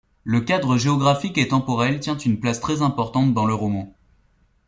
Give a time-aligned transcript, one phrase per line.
[0.23, 3.93] Le cadre géographique et temporel tient une place très importante dans le roman.